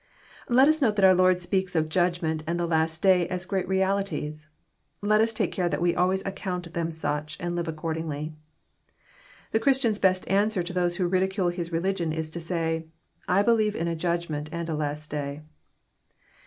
[0.49, 3.67] Let us note that our Lord speaks of Judgment and the last day as great
[3.67, 4.49] realities.
[5.03, 8.33] Let us take care that we always account them such, and live accordingly.
[9.51, 13.43] The Christian's best answer to those who ridicule his religion is to say, << I
[13.43, 15.43] believe in a Judgment and a last day."